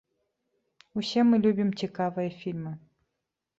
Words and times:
Усе 1.01 1.19
мы 1.33 1.41
любім 1.45 1.69
цікавыя 1.83 2.35
фільмы. 2.41 2.75